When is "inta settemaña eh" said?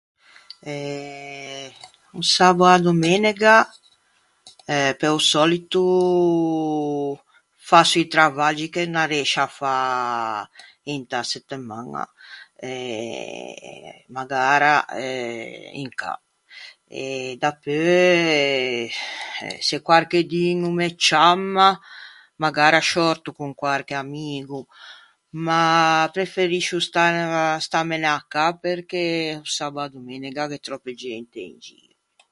10.95-13.53